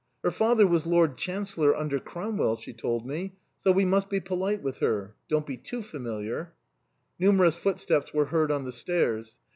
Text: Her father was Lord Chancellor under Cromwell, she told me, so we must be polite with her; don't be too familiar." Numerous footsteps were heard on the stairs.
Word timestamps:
Her 0.23 0.31
father 0.31 0.65
was 0.65 0.87
Lord 0.87 1.15
Chancellor 1.15 1.75
under 1.75 1.99
Cromwell, 1.99 2.55
she 2.55 2.73
told 2.73 3.05
me, 3.05 3.35
so 3.59 3.71
we 3.71 3.85
must 3.85 4.09
be 4.09 4.19
polite 4.19 4.63
with 4.63 4.77
her; 4.79 5.13
don't 5.27 5.45
be 5.45 5.57
too 5.57 5.83
familiar." 5.83 6.55
Numerous 7.19 7.53
footsteps 7.53 8.11
were 8.11 8.25
heard 8.25 8.49
on 8.51 8.63
the 8.65 8.71
stairs. 8.71 9.39